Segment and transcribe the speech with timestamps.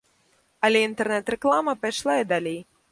[0.69, 2.59] Але інтэрнэт-рэклама пайшла і далей.